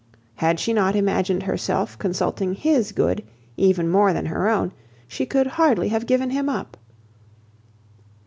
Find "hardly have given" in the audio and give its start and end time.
5.45-6.31